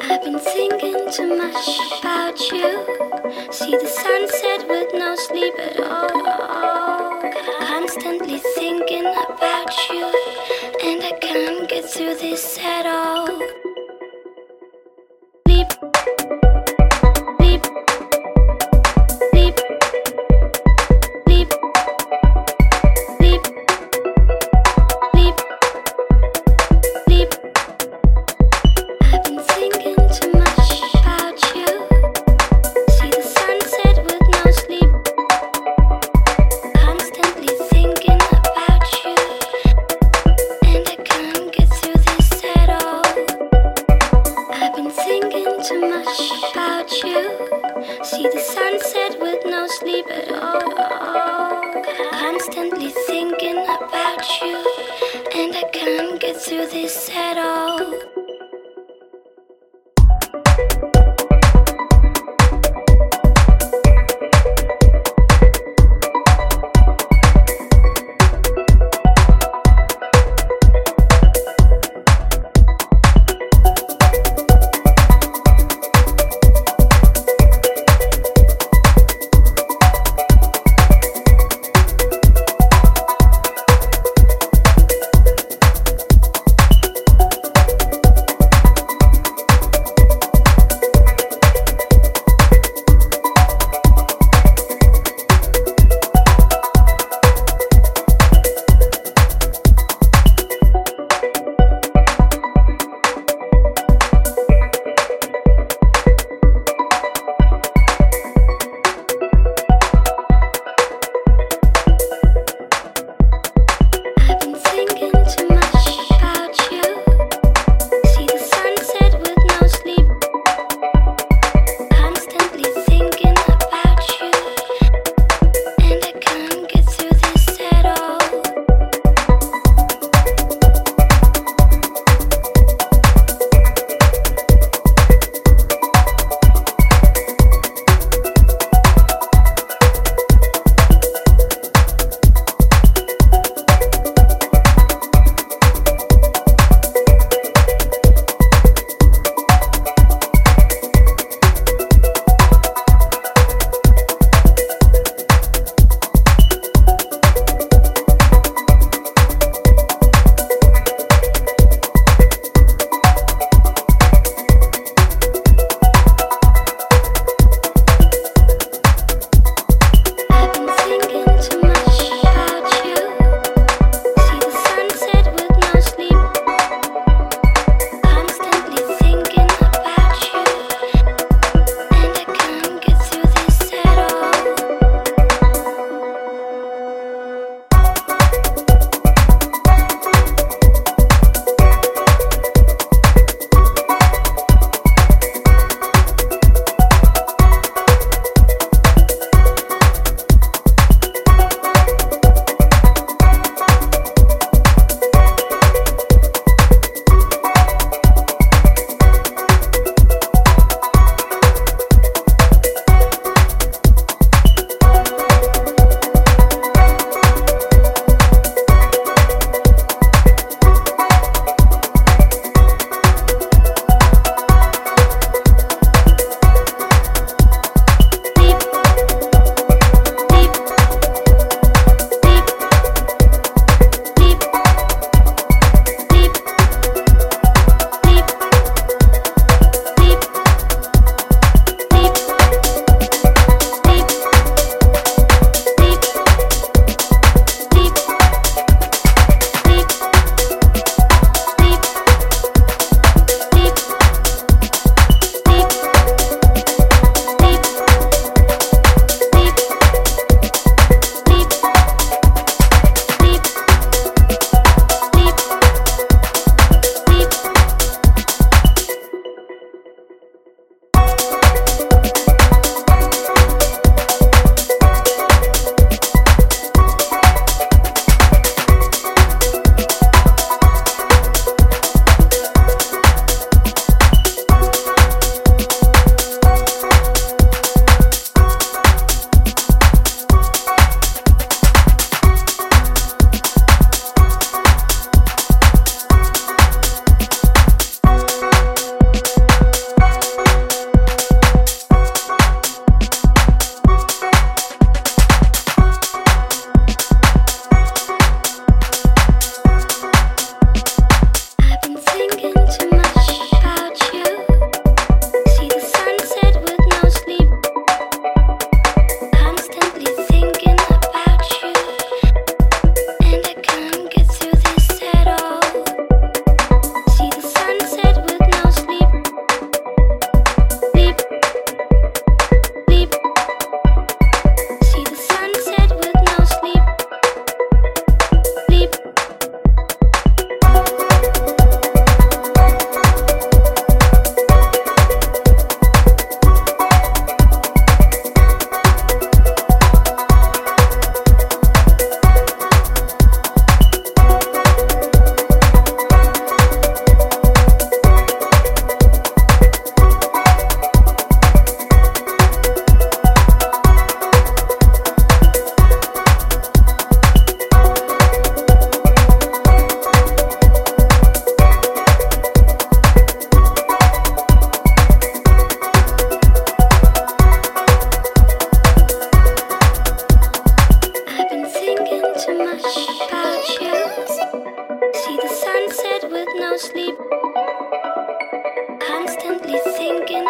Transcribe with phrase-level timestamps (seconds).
[0.00, 3.07] I've been thinking too much about you.
[3.58, 7.20] See the sunset with no sleep at all.
[7.58, 10.17] Constantly thinking about you.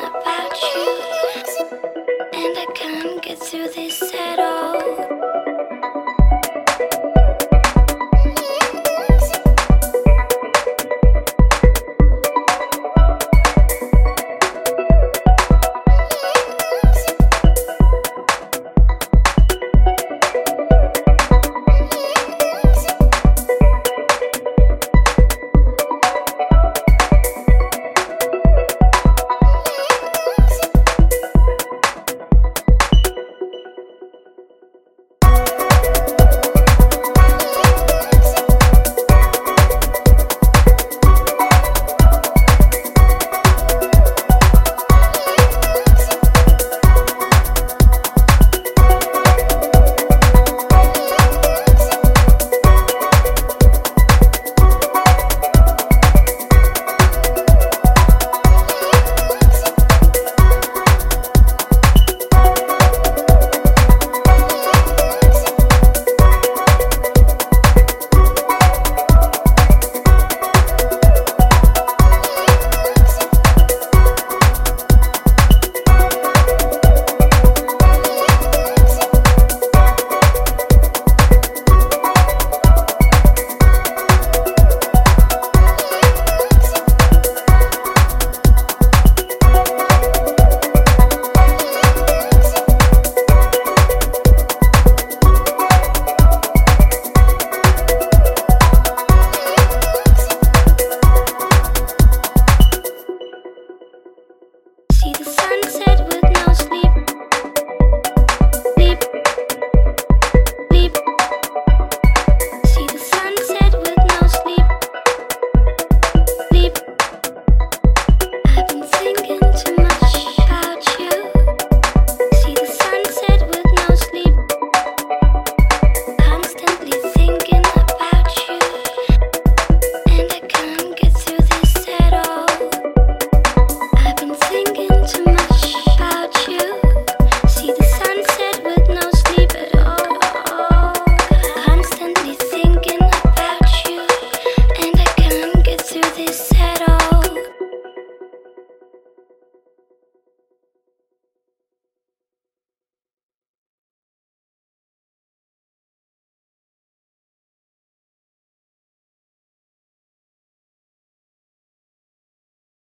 [0.00, 0.31] my